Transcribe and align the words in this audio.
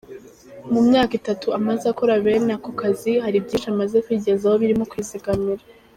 Mu 0.71 0.79
myaka 0.89 1.13
itatu 1.21 1.47
amaze 1.57 1.83
akora 1.91 2.13
bene 2.25 2.51
ako 2.57 2.69
kazi, 2.81 3.13
hari 3.25 3.37
byinshi 3.45 3.67
amaze 3.73 3.95
kwigezaho 4.05 4.55
birimo 4.61 4.83
kwizigamira. 4.91 5.63